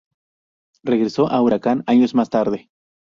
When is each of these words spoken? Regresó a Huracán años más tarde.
Regresó 0.81 1.29
a 1.29 1.39
Huracán 1.43 1.83
años 1.85 2.15
más 2.15 2.31
tarde. 2.31 2.71